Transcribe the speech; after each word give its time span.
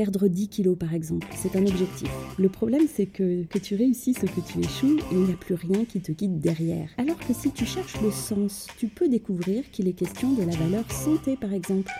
Perdre 0.00 0.28
10 0.28 0.48
kilos 0.48 0.78
par 0.78 0.94
exemple, 0.94 1.26
c'est 1.36 1.56
un 1.56 1.66
objectif. 1.66 2.08
Le 2.38 2.48
problème 2.48 2.84
c'est 2.90 3.04
que 3.04 3.44
que 3.44 3.58
tu 3.58 3.74
réussisses 3.74 4.22
ou 4.22 4.26
que 4.28 4.40
tu 4.40 4.58
échoues, 4.58 4.98
il 5.12 5.18
n'y 5.18 5.32
a 5.32 5.36
plus 5.36 5.56
rien 5.56 5.84
qui 5.84 6.00
te 6.00 6.10
guide 6.10 6.40
derrière. 6.40 6.88
Alors 6.96 7.18
que 7.18 7.34
si 7.34 7.50
tu 7.50 7.66
cherches 7.66 8.00
le 8.00 8.10
sens, 8.10 8.66
tu 8.78 8.88
peux 8.88 9.10
découvrir 9.10 9.70
qu'il 9.70 9.88
est 9.88 9.92
question 9.92 10.32
de 10.32 10.42
la 10.42 10.56
valeur 10.56 10.90
santé 10.90 11.36
par 11.36 11.52
exemple. 11.52 11.92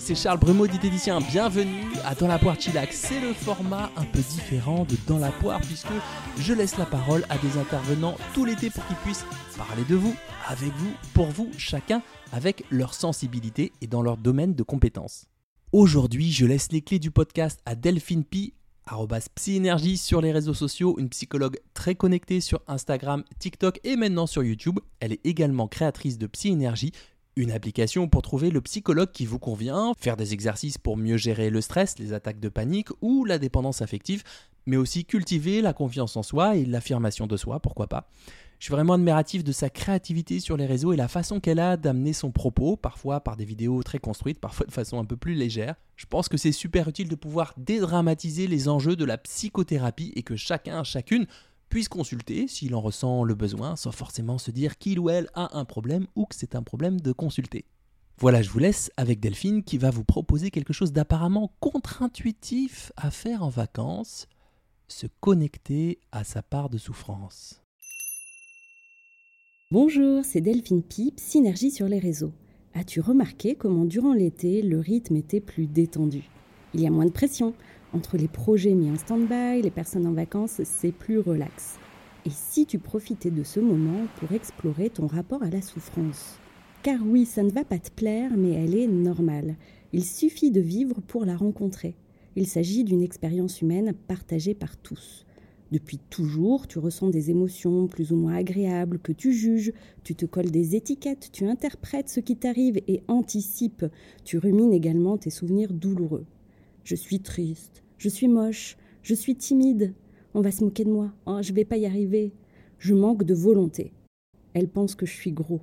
C'est 0.00 0.16
Charles 0.16 0.38
Brumeau 0.38 0.66
Édicien. 0.66 1.20
Bienvenue 1.20 1.84
à 2.04 2.16
Dans 2.16 2.26
la 2.26 2.36
poire 2.36 2.60
Chillax. 2.60 2.96
C'est 2.96 3.20
le 3.20 3.32
format 3.32 3.92
un 3.96 4.04
peu 4.04 4.18
différent 4.18 4.84
de 4.84 4.96
Dans 5.06 5.18
la 5.18 5.30
poire 5.30 5.60
puisque 5.60 5.86
je 6.36 6.52
laisse 6.52 6.76
la 6.78 6.84
parole 6.84 7.24
à 7.28 7.38
des 7.38 7.58
intervenants 7.58 8.16
tout 8.34 8.44
l'été 8.44 8.70
pour 8.70 8.84
qu'ils 8.88 8.96
puissent 8.96 9.24
parler 9.56 9.84
de 9.88 9.94
vous, 9.94 10.16
avec 10.48 10.72
vous, 10.72 10.92
pour 11.14 11.26
vous, 11.26 11.48
chacun 11.56 12.02
avec 12.32 12.64
leur 12.70 12.92
sensibilité 12.92 13.70
et 13.80 13.86
dans 13.86 14.02
leur 14.02 14.16
domaine 14.16 14.54
de 14.54 14.62
compétences. 14.64 15.26
Aujourd'hui, 15.70 16.32
je 16.32 16.46
laisse 16.46 16.72
les 16.72 16.82
clés 16.82 16.98
du 16.98 17.12
podcast 17.12 17.60
à 17.66 17.76
Delphine 17.76 18.24
Pi, 18.24 18.54
psyénergie 19.36 19.96
sur 19.96 20.20
les 20.20 20.32
réseaux 20.32 20.54
sociaux, 20.54 20.96
une 20.98 21.10
psychologue 21.10 21.58
très 21.72 21.94
connectée 21.94 22.40
sur 22.40 22.62
Instagram, 22.66 23.22
TikTok 23.38 23.78
et 23.84 23.96
maintenant 23.96 24.26
sur 24.26 24.42
YouTube. 24.42 24.80
Elle 24.98 25.12
est 25.12 25.24
également 25.24 25.68
créatrice 25.68 26.18
de 26.18 26.26
Psyénergie, 26.26 26.92
une 27.38 27.52
application 27.52 28.08
pour 28.08 28.22
trouver 28.22 28.50
le 28.50 28.60
psychologue 28.60 29.12
qui 29.12 29.24
vous 29.24 29.38
convient, 29.38 29.92
faire 29.96 30.16
des 30.16 30.32
exercices 30.32 30.76
pour 30.76 30.96
mieux 30.96 31.16
gérer 31.16 31.50
le 31.50 31.60
stress, 31.60 31.96
les 32.00 32.12
attaques 32.12 32.40
de 32.40 32.48
panique 32.48 32.88
ou 33.00 33.24
la 33.24 33.38
dépendance 33.38 33.80
affective, 33.80 34.24
mais 34.66 34.76
aussi 34.76 35.04
cultiver 35.04 35.62
la 35.62 35.72
confiance 35.72 36.16
en 36.16 36.24
soi 36.24 36.56
et 36.56 36.64
l'affirmation 36.64 37.28
de 37.28 37.36
soi, 37.36 37.60
pourquoi 37.60 37.86
pas. 37.86 38.10
Je 38.58 38.64
suis 38.64 38.72
vraiment 38.72 38.94
admiratif 38.94 39.44
de 39.44 39.52
sa 39.52 39.70
créativité 39.70 40.40
sur 40.40 40.56
les 40.56 40.66
réseaux 40.66 40.92
et 40.92 40.96
la 40.96 41.06
façon 41.06 41.38
qu'elle 41.38 41.60
a 41.60 41.76
d'amener 41.76 42.12
son 42.12 42.32
propos, 42.32 42.76
parfois 42.76 43.20
par 43.20 43.36
des 43.36 43.44
vidéos 43.44 43.84
très 43.84 44.00
construites, 44.00 44.40
parfois 44.40 44.66
de 44.66 44.72
façon 44.72 44.98
un 44.98 45.04
peu 45.04 45.16
plus 45.16 45.34
légère. 45.34 45.76
Je 45.94 46.06
pense 46.06 46.28
que 46.28 46.36
c'est 46.36 46.50
super 46.50 46.88
utile 46.88 47.08
de 47.08 47.14
pouvoir 47.14 47.54
dédramatiser 47.56 48.48
les 48.48 48.68
enjeux 48.68 48.96
de 48.96 49.04
la 49.04 49.16
psychothérapie 49.16 50.12
et 50.16 50.24
que 50.24 50.34
chacun, 50.34 50.82
chacune 50.82 51.28
puisse 51.68 51.88
consulter 51.88 52.48
s'il 52.48 52.74
en 52.74 52.80
ressent 52.80 53.24
le 53.24 53.34
besoin, 53.34 53.76
sans 53.76 53.92
forcément 53.92 54.38
se 54.38 54.50
dire 54.50 54.78
qu'il 54.78 54.98
ou 54.98 55.10
elle 55.10 55.28
a 55.34 55.56
un 55.58 55.64
problème 55.64 56.06
ou 56.16 56.26
que 56.26 56.34
c'est 56.34 56.54
un 56.54 56.62
problème 56.62 57.00
de 57.00 57.12
consulter. 57.12 57.64
Voilà, 58.18 58.42
je 58.42 58.50
vous 58.50 58.58
laisse 58.58 58.90
avec 58.96 59.20
Delphine 59.20 59.62
qui 59.62 59.78
va 59.78 59.90
vous 59.90 60.02
proposer 60.02 60.50
quelque 60.50 60.72
chose 60.72 60.92
d'apparemment 60.92 61.52
contre-intuitif 61.60 62.90
à 62.96 63.12
faire 63.12 63.44
en 63.44 63.48
vacances, 63.48 64.26
se 64.88 65.06
connecter 65.20 66.00
à 66.10 66.24
sa 66.24 66.42
part 66.42 66.68
de 66.68 66.78
souffrance. 66.78 67.62
Bonjour, 69.70 70.24
c'est 70.24 70.40
Delphine 70.40 70.82
Pip, 70.82 71.20
Synergie 71.20 71.70
sur 71.70 71.86
les 71.86 71.98
réseaux. 71.98 72.32
As-tu 72.74 73.00
remarqué 73.00 73.54
comment 73.54 73.84
durant 73.84 74.14
l'été, 74.14 74.62
le 74.62 74.80
rythme 74.80 75.16
était 75.16 75.40
plus 75.40 75.66
détendu? 75.66 76.28
Il 76.74 76.80
y 76.80 76.86
a 76.86 76.90
moins 76.90 77.06
de 77.06 77.10
pression, 77.10 77.54
entre 77.92 78.16
les 78.16 78.28
projets 78.28 78.74
mis 78.74 78.90
en 78.90 78.96
stand-by, 78.96 79.62
les 79.62 79.70
personnes 79.70 80.06
en 80.06 80.12
vacances, 80.12 80.60
c'est 80.64 80.92
plus 80.92 81.18
relax. 81.18 81.78
Et 82.26 82.30
si 82.30 82.66
tu 82.66 82.78
profitais 82.78 83.30
de 83.30 83.42
ce 83.42 83.60
moment 83.60 84.06
pour 84.18 84.32
explorer 84.32 84.90
ton 84.90 85.06
rapport 85.06 85.42
à 85.42 85.50
la 85.50 85.62
souffrance? 85.62 86.38
Car 86.82 87.00
oui, 87.06 87.24
ça 87.24 87.42
ne 87.42 87.50
va 87.50 87.64
pas 87.64 87.78
te 87.78 87.90
plaire, 87.90 88.32
mais 88.36 88.52
elle 88.52 88.74
est 88.74 88.86
normale. 88.86 89.56
Il 89.92 90.04
suffit 90.04 90.50
de 90.50 90.60
vivre 90.60 91.00
pour 91.06 91.24
la 91.24 91.36
rencontrer. 91.36 91.94
Il 92.36 92.46
s'agit 92.46 92.84
d'une 92.84 93.02
expérience 93.02 93.62
humaine 93.62 93.94
partagée 94.06 94.54
par 94.54 94.76
tous. 94.76 95.24
Depuis 95.72 95.98
toujours, 96.10 96.66
tu 96.66 96.78
ressens 96.78 97.08
des 97.08 97.30
émotions 97.30 97.88
plus 97.88 98.12
ou 98.12 98.16
moins 98.16 98.34
agréables 98.36 98.98
que 98.98 99.12
tu 99.12 99.32
juges, 99.32 99.72
tu 100.04 100.14
te 100.14 100.24
colles 100.24 100.50
des 100.50 100.76
étiquettes, 100.76 101.30
tu 101.32 101.46
interprètes 101.46 102.08
ce 102.08 102.20
qui 102.20 102.36
t'arrive 102.36 102.80
et 102.88 103.02
anticipes, 103.08 103.84
tu 104.24 104.38
rumines 104.38 104.72
également 104.72 105.18
tes 105.18 105.30
souvenirs 105.30 105.72
douloureux. 105.72 106.24
Je 106.88 106.94
suis 106.94 107.20
triste, 107.20 107.82
je 107.98 108.08
suis 108.08 108.28
moche, 108.28 108.78
je 109.02 109.12
suis 109.12 109.36
timide, 109.36 109.92
on 110.32 110.40
va 110.40 110.50
se 110.50 110.64
moquer 110.64 110.84
de 110.84 110.90
moi, 110.90 111.12
oh, 111.26 111.40
je 111.42 111.52
vais 111.52 111.66
pas 111.66 111.76
y 111.76 111.84
arriver, 111.84 112.32
je 112.78 112.94
manque 112.94 113.24
de 113.24 113.34
volonté. 113.34 113.92
Elle 114.54 114.70
pense 114.70 114.94
que 114.94 115.04
je 115.04 115.14
suis 115.14 115.32
gros. 115.32 115.60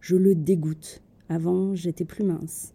Je 0.00 0.16
le 0.16 0.34
dégoûte. 0.34 1.04
Avant, 1.28 1.76
j'étais 1.76 2.04
plus 2.04 2.24
mince. 2.24 2.74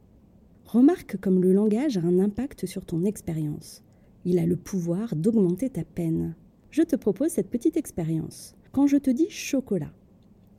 Remarque 0.63 1.17
comme 1.17 1.41
le 1.41 1.51
langage 1.51 1.97
a 1.97 2.01
un 2.01 2.17
impact 2.17 2.65
sur 2.65 2.85
ton 2.85 3.03
expérience. 3.03 3.83
Il 4.23 4.39
a 4.39 4.45
le 4.45 4.55
pouvoir 4.55 5.13
d'augmenter 5.13 5.69
ta 5.69 5.83
peine. 5.83 6.37
Je 6.71 6.81
te 6.81 6.95
propose 6.95 7.31
cette 7.31 7.49
petite 7.49 7.75
expérience. 7.75 8.55
Quand 8.71 8.87
je 8.87 8.95
te 8.95 9.09
dis 9.09 9.29
chocolat, 9.29 9.91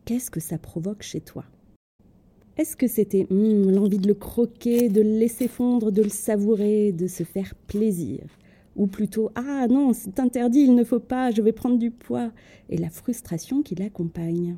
qu'est-ce 0.05 0.31
que 0.31 0.41
ça 0.41 0.59
provoque 0.59 1.03
chez 1.03 1.23
toi? 1.23 1.47
Est-ce 2.57 2.75
que 2.75 2.87
c'était 2.87 3.27
hmm, 3.29 3.71
l'envie 3.71 3.99
de 3.99 4.09
le 4.09 4.15
croquer, 4.15 4.89
de 4.89 5.03
le 5.03 5.19
laisser 5.19 5.47
fondre, 5.47 5.93
de 5.93 6.03
le 6.03 6.09
savourer, 6.09 6.93
de 6.93 7.07
se 7.07 7.23
faire 7.23 7.55
plaisir? 7.67 8.21
Ou 8.77 8.87
plutôt 8.87 9.31
Ah 9.35 9.67
non, 9.69 9.93
c'est 9.93 10.19
interdit, 10.21 10.61
il 10.61 10.75
ne 10.75 10.85
faut 10.85 11.01
pas, 11.01 11.31
je 11.31 11.43
vais 11.43 11.53
prendre 11.53 11.79
du 11.79 11.91
poids 11.91 12.33
Et 12.71 12.79
la 12.79 12.89
frustration 12.89 13.63
qui 13.63 13.75
l'accompagne. 13.75 14.57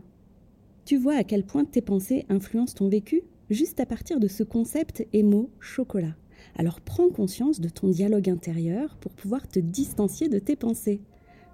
Tu 0.85 0.97
vois 0.97 1.17
à 1.17 1.25
quel 1.25 1.45
point 1.45 1.65
tes 1.65 1.81
pensées 1.81 2.25
influencent 2.29 2.75
ton 2.75 2.89
vécu? 2.89 3.23
Juste 3.51 3.81
à 3.81 3.87
partir 3.87 4.21
de 4.21 4.29
ce 4.29 4.45
concept 4.45 5.05
et 5.13 5.25
mot 5.25 5.51
chocolat. 5.59 6.15
Alors 6.57 6.81
prends 6.81 7.09
conscience 7.11 7.61
de 7.61 7.69
ton 7.69 7.89
dialogue 7.89 8.31
intérieur 8.31 8.97
pour 9.01 9.13
pouvoir 9.13 9.49
te 9.49 9.59
distancier 9.59 10.29
de 10.29 10.39
tes 10.39 10.57
pensées. 10.57 11.01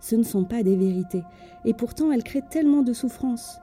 Ce 0.00 0.14
ne 0.14 0.22
sont 0.22 0.44
pas 0.44 0.62
des 0.62 0.76
vérités, 0.76 1.22
et 1.64 1.72
pourtant 1.72 2.12
elles 2.12 2.22
créent 2.22 2.48
tellement 2.50 2.82
de 2.82 2.92
souffrance. 2.92 3.58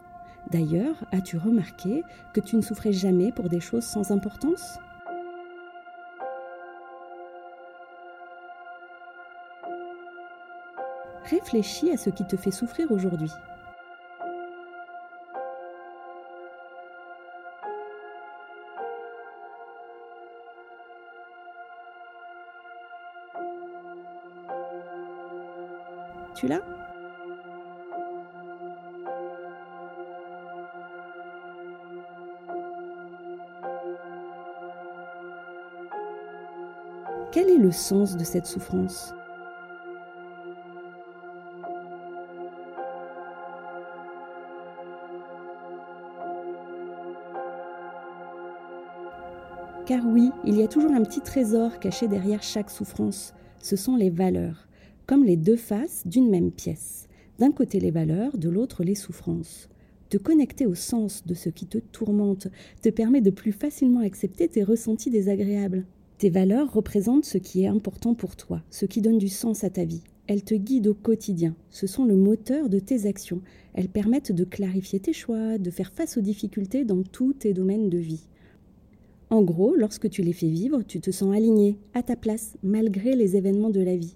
D'ailleurs, 0.52 0.96
as-tu 1.14 1.38
remarqué 1.38 2.04
que 2.34 2.42
tu 2.42 2.58
ne 2.58 2.62
souffrais 2.62 2.92
jamais 2.92 3.32
pour 3.32 3.48
des 3.48 3.62
choses 3.62 3.86
sans 3.86 4.12
importance? 4.12 4.80
Réfléchis 11.24 11.90
à 11.92 11.96
ce 11.96 12.10
qui 12.10 12.28
te 12.28 12.36
fait 12.36 12.52
souffrir 12.52 12.92
aujourd'hui. 12.92 13.32
Tu 26.36 26.48
l'as? 26.50 26.81
Le 37.58 37.72
sens 37.72 38.18
de 38.18 38.24
cette 38.24 38.46
souffrance? 38.46 39.14
Car 49.86 50.06
oui, 50.06 50.30
il 50.46 50.56
y 50.58 50.64
a 50.64 50.68
toujours 50.68 50.92
un 50.92 51.04
petit 51.04 51.22
trésor 51.22 51.80
caché 51.80 52.08
derrière 52.08 52.44
chaque 52.44 52.70
souffrance. 52.70 53.34
Ce 53.60 53.76
sont 53.76 53.96
les 53.96 54.10
valeurs, 54.10 54.68
comme 55.06 55.26
les 55.26 55.36
deux 55.36 55.58
faces 55.58 56.04
d'une 56.06 56.30
même 56.30 56.52
pièce. 56.52 57.08
D'un 57.40 57.52
côté 57.52 57.80
les 57.80 57.92
valeurs, 57.92 58.38
de 58.38 58.50
l'autre 58.50 58.84
les 58.84 58.96
souffrances. 58.96 59.68
Te 60.10 60.18
connecter 60.18 60.66
au 60.66 60.76
sens 60.76 61.26
de 61.26 61.34
ce 61.34 61.50
qui 61.50 61.66
te 61.66 61.78
tourmente 61.78 62.48
te 62.82 62.90
permet 62.90 63.22
de 63.22 63.32
plus 63.32 63.52
facilement 63.52 64.02
accepter 64.02 64.48
tes 64.48 64.64
ressentis 64.64 65.10
désagréables. 65.10 65.86
Tes 66.22 66.30
valeurs 66.30 66.72
représentent 66.72 67.26
ce 67.26 67.40
qui 67.40 67.64
est 67.64 67.68
important 67.68 68.14
pour 68.14 68.36
toi, 68.36 68.62
ce 68.70 68.86
qui 68.86 69.02
donne 69.02 69.18
du 69.18 69.28
sens 69.28 69.64
à 69.64 69.72
ta 69.72 69.86
vie. 69.86 70.04
Elles 70.28 70.44
te 70.44 70.54
guident 70.54 70.90
au 70.90 70.94
quotidien, 70.94 71.56
ce 71.72 71.88
sont 71.88 72.06
le 72.06 72.16
moteur 72.16 72.70
de 72.70 72.78
tes 72.78 73.08
actions. 73.08 73.42
Elles 73.74 73.90
permettent 73.90 74.32
de 74.32 74.44
clarifier 74.44 75.00
tes 75.00 75.14
choix, 75.14 75.58
de 75.58 75.72
faire 75.72 75.92
face 75.92 76.18
aux 76.18 76.22
difficultés 76.22 76.86
dans 76.86 77.02
tous 77.02 77.34
tes 77.34 77.54
domaines 77.54 77.90
de 77.90 77.98
vie. 77.98 78.28
En 79.32 79.42
gros, 79.42 79.76
lorsque 79.76 80.12
tu 80.12 80.22
les 80.22 80.32
fais 80.32 80.50
vivre, 80.50 80.84
tu 80.84 81.02
te 81.02 81.10
sens 81.10 81.36
aligné, 81.36 81.80
à 81.96 82.04
ta 82.04 82.16
place, 82.16 82.56
malgré 82.62 83.16
les 83.16 83.36
événements 83.36 83.72
de 83.72 83.82
la 83.82 83.98
vie. 83.98 84.16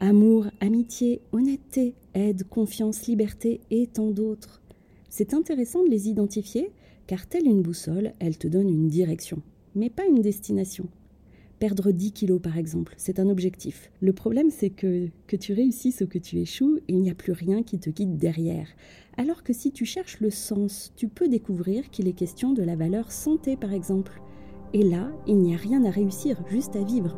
Amour, 0.00 0.46
amitié, 0.60 1.20
honnêteté, 1.32 1.96
aide, 2.14 2.44
confiance, 2.44 3.06
liberté 3.06 3.60
et 3.70 3.88
tant 3.88 4.10
d'autres. 4.10 4.62
C'est 5.10 5.34
intéressant 5.34 5.84
de 5.84 5.90
les 5.90 6.08
identifier, 6.08 6.72
car 7.06 7.26
telle 7.26 7.46
une 7.46 7.60
boussole, 7.60 8.12
elles 8.20 8.38
te 8.38 8.48
donnent 8.48 8.70
une 8.70 8.88
direction 8.88 9.42
mais 9.74 9.90
pas 9.90 10.06
une 10.06 10.22
destination. 10.22 10.88
Perdre 11.58 11.92
10 11.92 12.12
kilos, 12.12 12.42
par 12.42 12.58
exemple, 12.58 12.94
c'est 12.96 13.18
un 13.18 13.28
objectif. 13.28 13.90
Le 14.00 14.12
problème, 14.12 14.50
c'est 14.50 14.70
que, 14.70 15.08
que 15.26 15.36
tu 15.36 15.52
réussisses 15.52 16.02
ou 16.02 16.06
que 16.06 16.18
tu 16.18 16.38
échoues, 16.38 16.80
il 16.88 16.98
n'y 16.98 17.10
a 17.10 17.14
plus 17.14 17.32
rien 17.32 17.62
qui 17.62 17.78
te 17.78 17.90
guide 17.90 18.16
derrière. 18.16 18.68
Alors 19.16 19.42
que 19.42 19.52
si 19.52 19.70
tu 19.70 19.84
cherches 19.84 20.20
le 20.20 20.30
sens, 20.30 20.92
tu 20.96 21.08
peux 21.08 21.28
découvrir 21.28 21.90
qu'il 21.90 22.08
est 22.08 22.12
question 22.12 22.52
de 22.52 22.62
la 22.62 22.76
valeur 22.76 23.12
santé, 23.12 23.56
par 23.56 23.72
exemple. 23.72 24.20
Et 24.72 24.82
là, 24.82 25.10
il 25.26 25.38
n'y 25.38 25.54
a 25.54 25.58
rien 25.58 25.84
à 25.84 25.90
réussir, 25.90 26.42
juste 26.50 26.74
à 26.74 26.82
vivre. 26.82 27.16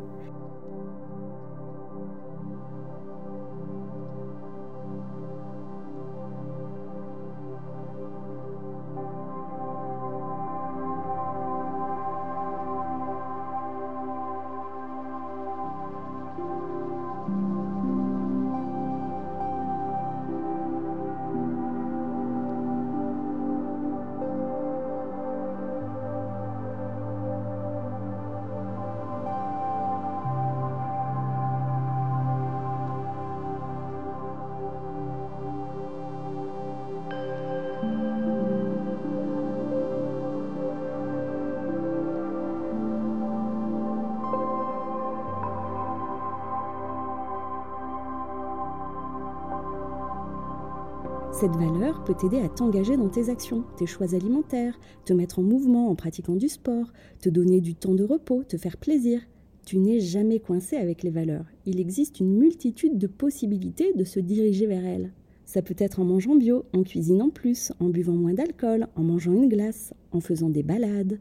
Cette 51.39 51.55
valeur 51.55 52.03
peut 52.03 52.15
t'aider 52.15 52.39
à 52.39 52.49
t'engager 52.49 52.97
dans 52.97 53.09
tes 53.09 53.29
actions, 53.29 53.63
tes 53.77 53.85
choix 53.85 54.15
alimentaires, 54.15 54.79
te 55.05 55.13
mettre 55.13 55.37
en 55.37 55.43
mouvement 55.43 55.91
en 55.91 55.93
pratiquant 55.93 56.35
du 56.35 56.49
sport, 56.49 56.91
te 57.21 57.29
donner 57.29 57.61
du 57.61 57.75
temps 57.75 57.93
de 57.93 58.03
repos, 58.03 58.43
te 58.43 58.57
faire 58.57 58.77
plaisir. 58.77 59.21
Tu 59.63 59.77
n'es 59.77 59.99
jamais 59.99 60.39
coincé 60.39 60.77
avec 60.77 61.03
les 61.03 61.11
valeurs. 61.11 61.45
Il 61.67 61.79
existe 61.79 62.19
une 62.19 62.35
multitude 62.35 62.97
de 62.97 63.05
possibilités 63.05 63.93
de 63.93 64.03
se 64.03 64.19
diriger 64.19 64.65
vers 64.65 64.83
elles. 64.83 65.13
Ça 65.45 65.61
peut 65.61 65.75
être 65.77 65.99
en 65.99 66.05
mangeant 66.05 66.35
bio, 66.35 66.65
en 66.73 66.81
cuisinant 66.81 67.29
plus, 67.29 67.71
en 67.79 67.89
buvant 67.89 68.13
moins 68.13 68.33
d'alcool, 68.33 68.87
en 68.95 69.03
mangeant 69.03 69.33
une 69.33 69.47
glace, 69.47 69.93
en 70.13 70.21
faisant 70.21 70.49
des 70.49 70.63
balades. 70.63 71.19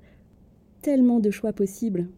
Tellement 0.80 1.20
de 1.20 1.30
choix 1.30 1.52
possibles. 1.52 2.08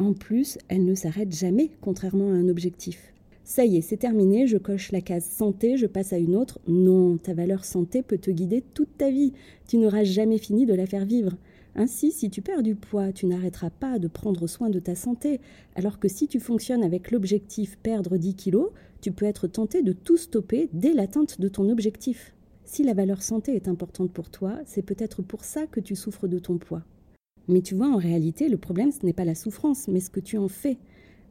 En 0.00 0.12
plus, 0.12 0.58
elles 0.66 0.84
ne 0.84 0.96
s'arrêtent 0.96 1.36
jamais, 1.36 1.70
contrairement 1.80 2.30
à 2.30 2.34
un 2.34 2.48
objectif. 2.48 3.13
Ça 3.46 3.66
y 3.66 3.76
est, 3.76 3.82
c'est 3.82 3.98
terminé, 3.98 4.46
je 4.46 4.56
coche 4.56 4.90
la 4.90 5.02
case 5.02 5.28
santé, 5.28 5.76
je 5.76 5.86
passe 5.86 6.14
à 6.14 6.18
une 6.18 6.34
autre. 6.34 6.60
Non, 6.66 7.18
ta 7.18 7.34
valeur 7.34 7.66
santé 7.66 8.00
peut 8.02 8.16
te 8.16 8.30
guider 8.30 8.64
toute 8.72 8.96
ta 8.96 9.10
vie. 9.10 9.34
Tu 9.68 9.76
n'auras 9.76 10.02
jamais 10.02 10.38
fini 10.38 10.64
de 10.64 10.72
la 10.72 10.86
faire 10.86 11.04
vivre. 11.04 11.36
Ainsi, 11.76 12.10
si 12.10 12.30
tu 12.30 12.40
perds 12.40 12.62
du 12.62 12.74
poids, 12.74 13.12
tu 13.12 13.26
n'arrêteras 13.26 13.68
pas 13.68 13.98
de 13.98 14.08
prendre 14.08 14.46
soin 14.46 14.70
de 14.70 14.78
ta 14.78 14.94
santé, 14.94 15.40
alors 15.74 15.98
que 15.98 16.08
si 16.08 16.26
tu 16.26 16.40
fonctionnes 16.40 16.82
avec 16.82 17.10
l'objectif 17.10 17.76
perdre 17.82 18.16
10 18.16 18.34
kilos, 18.34 18.70
tu 19.02 19.12
peux 19.12 19.26
être 19.26 19.46
tenté 19.46 19.82
de 19.82 19.92
tout 19.92 20.16
stopper 20.16 20.70
dès 20.72 20.94
l'atteinte 20.94 21.38
de 21.38 21.48
ton 21.48 21.68
objectif. 21.68 22.32
Si 22.64 22.82
la 22.82 22.94
valeur 22.94 23.22
santé 23.22 23.54
est 23.54 23.68
importante 23.68 24.10
pour 24.10 24.30
toi, 24.30 24.58
c'est 24.64 24.82
peut-être 24.82 25.20
pour 25.20 25.44
ça 25.44 25.66
que 25.66 25.80
tu 25.80 25.96
souffres 25.96 26.28
de 26.28 26.38
ton 26.38 26.56
poids. 26.56 26.82
Mais 27.48 27.60
tu 27.60 27.74
vois, 27.74 27.88
en 27.88 27.98
réalité, 27.98 28.48
le 28.48 28.56
problème, 28.56 28.90
ce 28.90 29.04
n'est 29.04 29.12
pas 29.12 29.26
la 29.26 29.34
souffrance, 29.34 29.86
mais 29.88 30.00
ce 30.00 30.08
que 30.08 30.20
tu 30.20 30.38
en 30.38 30.48
fais. 30.48 30.78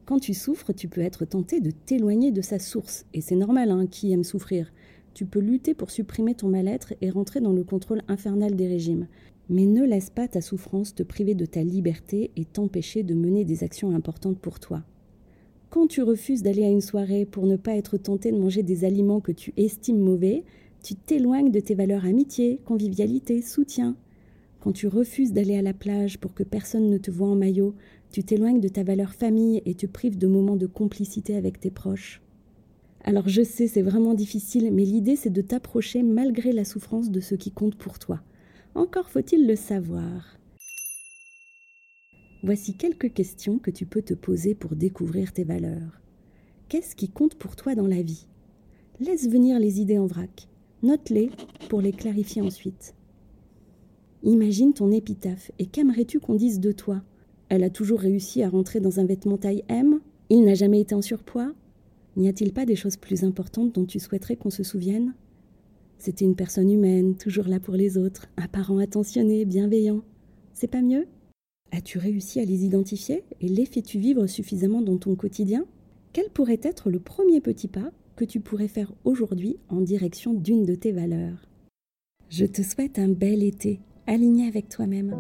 Quand 0.06 0.20
tu 0.20 0.34
souffres, 0.34 0.74
tu 0.74 0.90
peux 0.90 1.02
être 1.02 1.24
tenté 1.24 1.62
de 1.62 1.72
t'éloigner 1.72 2.32
de 2.32 2.42
sa 2.42 2.60
source. 2.60 3.06
Et 3.14 3.22
c'est 3.22 3.36
normal, 3.36 3.72
hein, 3.72 3.88
qui 3.88 4.12
aime 4.12 4.26
souffrir. 4.26 4.74
Tu 5.14 5.26
peux 5.26 5.40
lutter 5.40 5.74
pour 5.74 5.92
supprimer 5.92 6.36
ton 6.36 6.50
mal-être 6.50 6.94
et 7.00 7.10
rentrer 7.10 7.40
dans 7.40 7.54
le 7.54 7.64
contrôle 7.64 8.02
infernal 8.10 8.56
des 8.56 8.68
régimes. 8.68 9.08
Mais 9.50 9.66
ne 9.66 9.84
laisse 9.84 10.10
pas 10.10 10.28
ta 10.28 10.42
souffrance 10.42 10.94
te 10.94 11.04
priver 11.04 11.36
de 11.36 11.46
ta 11.46 11.64
liberté 11.64 12.32
et 12.36 12.44
t'empêcher 12.44 13.04
de 13.04 13.14
mener 13.14 13.46
des 13.46 13.64
actions 13.64 13.96
importantes 13.96 14.40
pour 14.40 14.60
toi. 14.60 14.84
Quand 15.70 15.88
tu 15.88 16.02
refuses 16.02 16.44
d'aller 16.44 16.66
à 16.66 16.70
une 16.70 16.82
soirée 16.82 17.26
pour 17.26 17.46
ne 17.46 17.56
pas 17.56 17.76
être 17.76 17.98
tenté 17.98 18.32
de 18.32 18.38
manger 18.38 18.62
des 18.62 18.86
aliments 18.86 19.22
que 19.22 19.32
tu 19.32 19.54
estimes 19.56 20.00
mauvais, 20.00 20.44
tu 20.84 20.96
t'éloignes 20.96 21.52
de 21.52 21.60
tes 21.62 21.76
valeurs 21.76 22.06
amitié, 22.06 22.60
convivialité, 22.66 23.42
soutien. 23.42 23.96
Quand 24.60 24.72
tu 24.72 24.88
refuses 24.88 25.34
d'aller 25.34 25.58
à 25.58 25.62
la 25.62 25.74
plage 25.74 26.20
pour 26.20 26.34
que 26.34 26.44
personne 26.44 26.90
ne 26.90 26.98
te 26.98 27.12
voie 27.12 27.28
en 27.28 27.36
maillot, 27.36 27.74
tu 28.14 28.24
t'éloignes 28.24 28.62
de 28.62 28.68
ta 28.68 28.84
valeur 28.84 29.16
famille 29.16 29.64
et 29.66 29.74
te 29.74 29.88
prives 29.88 30.20
de 30.20 30.28
moments 30.28 30.56
de 30.56 30.68
complicité 30.68 31.36
avec 31.36 31.60
tes 31.60 31.72
proches. 31.72 32.22
Alors 33.04 33.28
je 33.28 33.42
sais, 33.42 33.68
c'est 33.68 33.82
vraiment 33.82 34.14
difficile, 34.14 34.72
mais 34.72 34.86
l'idée 34.86 35.16
c'est 35.16 35.32
de 35.32 35.42
t'approcher 35.42 36.04
malgré 36.04 36.52
la 36.52 36.64
souffrance 36.64 37.10
de 37.10 37.20
ce 37.20 37.34
qui 37.34 37.50
compte 37.50 37.76
pour 37.76 37.98
toi. 37.98 38.22
Encore 38.76 39.10
faut-il 39.10 39.48
le 39.48 39.56
savoir. 39.56 40.38
Voici 42.44 42.78
quelques 42.78 43.12
questions 43.14 43.58
que 43.58 43.72
tu 43.72 43.88
peux 43.88 44.04
te 44.04 44.14
poser 44.14 44.54
pour 44.54 44.76
découvrir 44.76 45.34
tes 45.34 45.44
valeurs. 45.44 46.00
Qu'est-ce 46.70 46.96
qui 46.96 47.10
compte 47.10 47.34
pour 47.34 47.56
toi 47.56 47.74
dans 47.74 47.88
la 47.88 48.04
vie? 48.04 48.28
Laisse 49.00 49.28
venir 49.28 49.58
les 49.58 49.82
idées 49.82 49.98
en 49.98 50.06
vrac. 50.06 50.48
Note-les 50.84 51.32
pour 51.68 51.82
les 51.82 51.94
clarifier 51.94 52.44
ensuite. 52.44 52.94
Imagine 54.22 54.74
ton 54.74 54.92
épitaphe 54.92 55.52
et 55.58 55.66
qu'aimerais-tu 55.66 56.20
qu'on 56.20 56.36
dise 56.36 56.60
de 56.60 56.72
toi? 56.72 57.02
Elle 57.54 57.64
a 57.64 57.70
toujours 57.70 58.00
réussi 58.00 58.42
à 58.42 58.50
rentrer 58.50 58.80
dans 58.80 59.00
un 59.00 59.06
vêtement 59.06 59.38
taille 59.38 59.64
M. 59.68 60.00
Il 60.32 60.44
n'a 60.44 60.56
jamais 60.56 60.82
été 60.82 60.96
en 60.96 61.04
surpoids. 61.04 61.54
N'y 62.18 62.28
a-t-il 62.28 62.52
pas 62.52 62.66
des 62.66 62.76
choses 62.76 62.98
plus 62.98 63.24
importantes 63.24 63.76
dont 63.76 63.86
tu 63.86 64.00
souhaiterais 64.00 64.38
qu'on 64.38 64.50
se 64.50 64.64
souvienne? 64.64 65.14
C'était 66.00 66.26
une 66.26 66.36
personne 66.36 66.72
humaine, 66.72 67.16
toujours 67.16 67.48
là 67.48 67.60
pour 67.60 67.76
les 67.76 67.96
autres, 67.96 68.28
un 68.38 68.48
parent 68.48 68.80
attentionné, 68.80 69.46
bienveillant. 69.46 70.02
C'est 70.56 70.68
pas 70.68 70.82
mieux? 70.82 71.06
As-tu 71.72 72.00
réussi 72.00 72.40
à 72.40 72.46
les 72.46 72.66
identifier 72.66 73.24
et 73.40 73.48
les 73.48 73.68
fais-tu 73.68 74.00
vivre 74.00 74.26
suffisamment 74.26 74.82
dans 74.82 74.98
ton 74.98 75.14
quotidien? 75.14 75.68
Quel 76.12 76.32
pourrait 76.32 76.62
être 76.64 76.90
le 76.90 77.00
premier 77.00 77.40
petit 77.40 77.68
pas 77.68 77.92
que 78.16 78.26
tu 78.26 78.40
pourrais 78.40 78.68
faire 78.68 78.92
aujourd'hui 79.04 79.58
en 79.70 79.82
direction 79.82 80.34
d'une 80.34 80.66
de 80.66 80.74
tes 80.74 80.92
valeurs? 80.92 81.48
Je 82.30 82.48
te 82.48 82.64
souhaite 82.64 82.98
un 82.98 83.10
bel 83.10 83.44
été 83.44 83.80
aligné 84.08 84.48
avec 84.48 84.70
toi-même. 84.70 85.16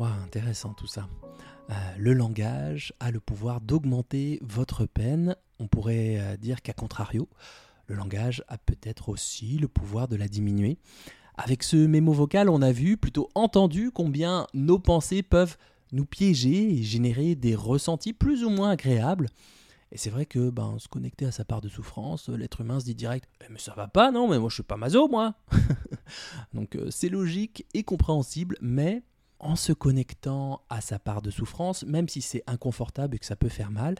Wow, 0.00 0.06
intéressant 0.24 0.72
tout 0.72 0.86
ça. 0.86 1.10
Euh, 1.68 1.74
le 1.98 2.14
langage 2.14 2.94
a 3.00 3.10
le 3.10 3.20
pouvoir 3.20 3.60
d'augmenter 3.60 4.38
votre 4.40 4.86
peine. 4.86 5.36
On 5.58 5.66
pourrait 5.66 6.16
euh, 6.18 6.36
dire 6.38 6.62
qu'à 6.62 6.72
contrario, 6.72 7.28
le 7.86 7.96
langage 7.96 8.42
a 8.48 8.56
peut-être 8.56 9.10
aussi 9.10 9.58
le 9.58 9.68
pouvoir 9.68 10.08
de 10.08 10.16
la 10.16 10.26
diminuer. 10.26 10.78
Avec 11.36 11.62
ce 11.62 11.76
mémo 11.76 12.12
vocal, 12.12 12.48
on 12.48 12.62
a 12.62 12.72
vu, 12.72 12.96
plutôt 12.96 13.28
entendu, 13.34 13.90
combien 13.90 14.46
nos 14.54 14.78
pensées 14.78 15.22
peuvent 15.22 15.58
nous 15.92 16.06
piéger 16.06 16.78
et 16.78 16.82
générer 16.82 17.34
des 17.34 17.54
ressentis 17.54 18.14
plus 18.14 18.42
ou 18.42 18.48
moins 18.48 18.70
agréables. 18.70 19.26
Et 19.92 19.98
c'est 19.98 20.08
vrai 20.08 20.24
que 20.24 20.48
ben, 20.48 20.78
se 20.78 20.88
connecter 20.88 21.26
à 21.26 21.30
sa 21.30 21.44
part 21.44 21.60
de 21.60 21.68
souffrance, 21.68 22.30
l'être 22.30 22.62
humain 22.62 22.80
se 22.80 22.86
dit 22.86 22.94
direct 22.94 23.28
eh, 23.42 23.52
Mais 23.52 23.58
ça 23.58 23.74
va 23.74 23.86
pas, 23.86 24.10
non, 24.10 24.28
mais 24.28 24.38
moi 24.38 24.48
je 24.48 24.54
suis 24.54 24.62
pas 24.62 24.78
maso, 24.78 25.08
moi 25.08 25.34
Donc 26.54 26.74
euh, 26.76 26.90
c'est 26.90 27.10
logique 27.10 27.66
et 27.74 27.82
compréhensible, 27.82 28.56
mais 28.62 29.02
en 29.40 29.56
se 29.56 29.72
connectant 29.72 30.62
à 30.68 30.80
sa 30.80 30.98
part 30.98 31.22
de 31.22 31.30
souffrance, 31.30 31.84
même 31.84 32.08
si 32.08 32.20
c'est 32.20 32.44
inconfortable 32.46 33.16
et 33.16 33.18
que 33.18 33.26
ça 33.26 33.36
peut 33.36 33.48
faire 33.48 33.70
mal, 33.70 33.96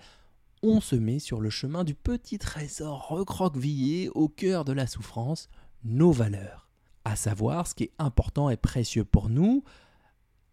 on 0.62 0.80
se 0.80 0.94
met 0.94 1.18
sur 1.18 1.40
le 1.40 1.50
chemin 1.50 1.84
du 1.84 1.94
petit 1.94 2.38
trésor 2.38 3.08
recroquevillé 3.08 4.10
au 4.10 4.28
cœur 4.28 4.64
de 4.64 4.72
la 4.72 4.86
souffrance, 4.86 5.48
nos 5.84 6.12
valeurs. 6.12 6.68
À 7.04 7.16
savoir 7.16 7.66
ce 7.66 7.74
qui 7.74 7.84
est 7.84 7.92
important 7.98 8.50
et 8.50 8.58
précieux 8.58 9.06
pour 9.06 9.30
nous, 9.30 9.64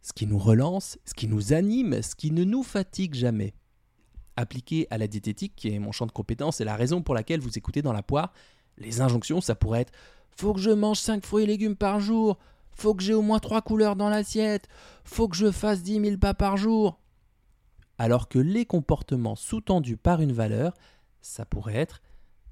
ce 0.02 0.14
qui 0.14 0.26
nous 0.26 0.40
relance, 0.40 0.98
ce 1.04 1.14
qui 1.14 1.28
nous 1.28 1.52
anime, 1.52 2.02
ce 2.02 2.16
qui 2.16 2.32
ne 2.32 2.46
nous 2.46 2.64
fatigue 2.64 3.14
jamais. 3.14 3.54
Appliqué 4.38 4.88
à 4.90 4.98
la 4.98 5.08
diététique, 5.08 5.54
qui 5.58 5.70
est 5.70 5.80
mon 5.80 5.92
champ 5.92 6.06
de 6.06 6.12
compétence 6.12 6.62
et 6.62 6.64
la 6.64 6.78
raison 6.78 7.02
pour 7.02 7.16
laquelle 7.16 7.42
vous 7.42 7.58
écoutez 7.58 7.82
dans 7.82 7.92
la 7.92 8.04
poire, 8.04 8.32
les 8.78 9.02
injonctions, 9.02 9.42
ça 9.42 9.56
pourrait 9.56 9.82
être 9.82 9.94
Faut 10.38 10.54
que 10.54 10.62
je 10.62 10.70
mange 10.70 11.00
5 11.00 11.26
fruits 11.26 11.44
et 11.44 11.48
légumes 11.48 11.76
par 11.76 12.00
jour, 12.00 12.38
faut 12.78 12.94
que 12.94 13.04
j'ai 13.04 13.14
au 13.14 13.24
moins 13.24 13.40
trois 13.40 13.62
couleurs 13.62 13.96
dans 13.96 14.10
l'assiette, 14.10 14.68
faut 15.04 15.28
que 15.28 15.36
je 15.36 15.52
fasse 15.52 15.82
10 15.82 16.02
000 16.02 16.18
pas 16.18 16.34
par 16.34 16.58
jour. 16.58 17.00
Alors 17.98 18.28
que 18.28 18.38
les 18.38 18.66
comportements 18.66 19.36
sous-tendus 19.36 19.98
par 19.98 20.22
une 20.22 20.32
valeur, 20.32 20.74
ça 21.20 21.44
pourrait 21.46 21.76
être 21.76 22.02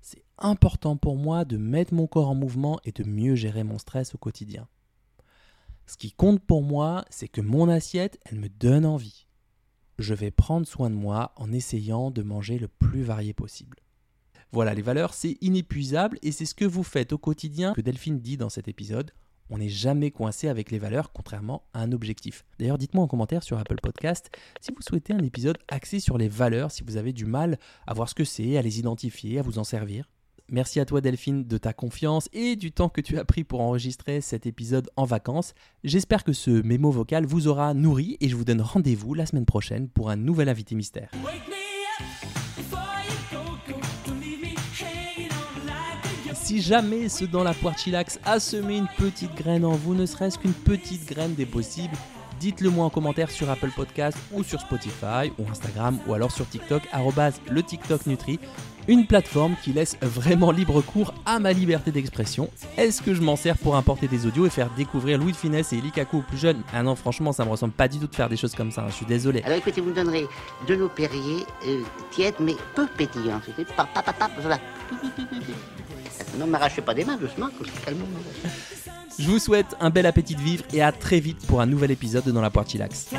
c'est 0.02 0.24
important 0.38 0.98
pour 0.98 1.16
moi 1.16 1.46
de 1.46 1.58
mettre 1.58 1.94
mon 1.94 2.08
corps 2.08 2.30
en 2.30 2.36
mouvement 2.36 2.80
et 2.86 2.92
de 2.92 3.04
mieux 3.04 3.36
gérer 3.36 3.64
mon 3.64 3.78
stress 3.78 4.16
au 4.16 4.18
quotidien. 4.18 4.68
Ce 5.86 5.98
qui 5.98 6.12
compte 6.12 6.44
pour 6.44 6.64
moi, 6.64 7.06
c'est 7.10 7.28
que 7.28 7.42
mon 7.42 7.70
assiette, 7.70 8.20
elle 8.26 8.40
me 8.40 8.50
donne 8.50 8.86
envie. 8.86 9.28
Je 10.00 10.14
vais 10.14 10.32
prendre 10.32 10.68
soin 10.68 10.90
de 10.90 10.96
moi 10.96 11.34
en 11.38 11.52
essayant 11.52 12.10
de 12.10 12.24
manger 12.24 12.58
le 12.58 12.68
plus 12.68 13.04
varié 13.04 13.34
possible. 13.34 13.78
Voilà, 14.52 14.74
les 14.74 14.82
valeurs, 14.82 15.14
c'est 15.14 15.38
inépuisable 15.42 16.18
et 16.22 16.32
c'est 16.32 16.46
ce 16.46 16.56
que 16.56 16.66
vous 16.66 16.84
faites 16.84 17.14
au 17.14 17.18
quotidien 17.18 17.74
que 17.74 17.82
Delphine 17.82 18.20
dit 18.20 18.38
dans 18.38 18.50
cet 18.50 18.68
épisode 18.68 19.12
on 19.50 19.58
n'est 19.58 19.70
jamais 19.70 20.12
coincé 20.12 20.48
avec 20.48 20.72
les 20.72 20.80
valeurs, 20.80 21.12
contrairement 21.12 21.64
à 21.74 21.82
un 21.82 21.92
objectif. 21.92 22.46
D'ailleurs, 22.60 22.78
dites-moi 22.78 23.04
en 23.04 23.08
commentaire 23.08 23.44
sur 23.44 23.58
Apple 23.58 23.80
Podcast 23.82 24.30
si 24.62 24.72
vous 24.72 24.82
souhaitez 24.82 25.14
un 25.14 25.24
épisode 25.24 25.58
axé 25.68 26.00
sur 26.00 26.18
les 26.18 26.28
valeurs, 26.28 26.72
si 26.72 26.84
vous 26.84 26.98
avez 26.98 27.14
du 27.14 27.26
mal 27.26 27.60
à 27.88 27.94
voir 27.94 28.10
ce 28.10 28.16
que 28.16 28.24
c'est, 28.24 28.58
à 28.58 28.62
les 28.62 28.80
identifier, 28.80 29.40
à 29.40 29.42
vous 29.42 29.60
en 29.60 29.64
servir. 29.64 30.10
Merci 30.50 30.80
à 30.80 30.86
toi 30.86 31.02
Delphine 31.02 31.44
de 31.44 31.58
ta 31.58 31.74
confiance 31.74 32.30
et 32.32 32.56
du 32.56 32.72
temps 32.72 32.90
que 32.90 33.02
tu 33.02 33.18
as 33.18 33.26
pris 33.26 33.44
pour 33.44 33.62
enregistrer 33.62 34.22
cet 34.22 34.46
épisode 34.46 34.90
en 34.96 35.06
vacances. 35.06 35.56
J'espère 35.84 36.24
que 36.24 36.34
ce 36.34 36.52
mémo 36.52 36.92
vocal 36.92 37.26
vous 37.26 37.48
aura 37.48 37.74
nourri 37.74 38.18
et 38.22 38.30
je 38.30 38.36
vous 38.36 38.46
donne 38.46 38.62
rendez-vous 38.62 39.16
la 39.16 39.26
semaine 39.26 39.46
prochaine 39.46 39.90
pour 39.90 40.12
un 40.12 40.16
nouvel 40.16 40.50
invité 40.50 40.76
mystère. 40.76 41.10
Si 46.46 46.62
jamais 46.62 47.10
ce 47.10 47.26
dans 47.26 47.44
la 47.44 47.56
poire 47.56 47.76
chillax 47.76 48.20
a 48.24 48.40
semé 48.40 48.78
une 48.78 48.88
petite 49.00 49.34
graine 49.34 49.66
en 49.66 49.72
vous, 49.72 49.96
ne 49.96 50.06
serait-ce 50.06 50.38
qu'une 50.38 50.54
petite 50.54 51.08
graine 51.08 51.34
des 51.34 51.48
possibles, 51.48 51.96
dites-le 52.40 52.70
moi 52.70 52.86
en 52.86 52.92
commentaire 52.92 53.32
sur 53.32 53.50
Apple 53.50 53.72
Podcast 53.76 54.16
ou 54.32 54.44
sur 54.44 54.62
Spotify 54.62 55.32
ou 55.40 55.50
Instagram 55.50 55.98
ou 56.06 56.14
alors 56.14 56.32
sur 56.32 56.48
TikTok, 56.48 56.84
le 57.50 57.64
TikTok 57.64 58.06
Nutri 58.06 58.40
une 58.88 59.08
plateforme 59.08 59.56
qui 59.64 59.74
laisse 59.74 59.98
vraiment 60.04 60.52
libre 60.52 60.82
cours 60.82 61.16
à 61.26 61.40
ma 61.40 61.52
liberté 61.52 61.92
d'expression. 61.92 62.52
Est-ce 62.78 63.02
que 63.02 63.16
je 63.16 63.22
m'en 63.24 63.36
sers 63.36 63.58
pour 63.58 63.76
importer 63.76 64.08
des 64.08 64.28
audios 64.28 64.46
et 64.46 64.52
faire 64.52 64.70
découvrir 64.78 65.18
Louis 65.18 65.32
de 65.32 65.38
Finesse 65.38 65.74
et 65.74 65.78
Likaku 65.78 66.20
aux 66.20 66.22
plus 66.22 66.38
jeunes 66.38 66.62
Ah 66.72 66.84
non, 66.84 66.96
franchement, 66.96 67.32
ça 67.32 67.44
me 67.44 67.50
ressemble 67.50 67.74
pas 67.74 67.88
du 67.88 67.98
tout 67.98 68.06
de 68.06 68.14
faire 68.16 68.30
des 68.30 68.38
choses 68.38 68.54
comme 68.54 68.70
ça, 68.70 68.82
hein, 68.82 68.90
je 68.90 68.98
suis 68.98 69.08
désolé. 69.08 69.42
Alors 69.44 69.58
écoutez, 69.58 69.82
vous 69.82 69.90
me 69.90 69.96
donnerez 69.96 70.28
de 70.68 70.76
l'eau 70.76 70.90
Perrier, 70.90 71.44
euh, 71.68 71.82
tiède 72.12 72.36
mais 72.40 72.54
peu 72.76 72.86
pétillante. 72.96 73.42
Non, 76.38 76.48
m'arrachez 76.48 76.82
pas 76.82 76.94
des 76.94 77.06
mains 77.06 77.18
doucement, 77.18 77.48
que 77.48 77.66
je. 77.66 77.72
Je 79.18 79.28
vous 79.30 79.40
souhaite 79.40 79.76
un 79.80 79.90
bel 79.90 80.06
appétit 80.06 80.36
de 80.36 80.42
vivre 80.42 80.64
et 80.74 80.82
à 80.82 80.92
très 80.92 81.20
vite 81.20 81.46
pour 81.48 81.62
un 81.62 81.66
nouvel 81.66 81.92
épisode 81.92 82.26
de 82.26 82.32
Dans 82.32 82.42
la 82.42 82.50
Poitilax. 82.50 83.12